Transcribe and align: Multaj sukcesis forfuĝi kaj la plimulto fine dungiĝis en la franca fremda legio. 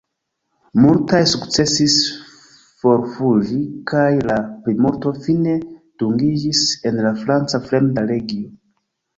Multaj 0.83 1.19
sukcesis 1.33 1.97
forfuĝi 2.83 3.59
kaj 3.93 4.07
la 4.31 4.39
plimulto 4.65 5.13
fine 5.27 5.55
dungiĝis 6.05 6.65
en 6.93 6.99
la 7.09 7.17
franca 7.23 7.61
fremda 7.69 8.09
legio. 8.11 8.51